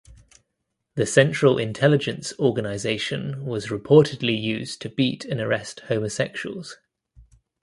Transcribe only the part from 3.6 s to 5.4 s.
reportedly used to beat and